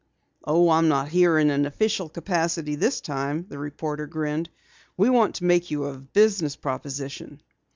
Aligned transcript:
"Oh, 0.45 0.71
I'm 0.71 0.87
not 0.87 1.09
here 1.09 1.37
in 1.37 1.51
an 1.51 1.67
official 1.67 2.09
capacity 2.09 2.73
this 2.73 3.01
time," 3.01 3.45
the 3.49 3.59
reporter 3.59 4.07
grinned. 4.07 4.49
"We 4.97 5.11
want 5.11 5.35
to 5.35 5.43
make 5.43 5.69
you 5.69 5.85
a 5.85 5.99
business 5.99 6.55
proposition." 6.55 7.39